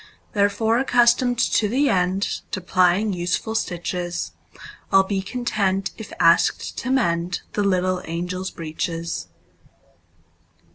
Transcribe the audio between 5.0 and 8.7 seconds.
be content if asked to mendThe little angels'